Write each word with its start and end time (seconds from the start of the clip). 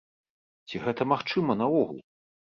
Ці 0.71 0.79
гэта 0.85 1.05
магчыма 1.11 1.57
наогул? 1.59 2.01